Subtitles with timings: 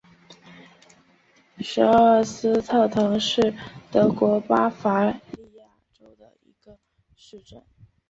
[1.59, 3.53] 舍尔斯特滕是
[3.91, 5.15] 德国巴伐利
[5.59, 5.65] 亚
[5.99, 6.75] 州的一个
[7.15, 7.61] 市镇。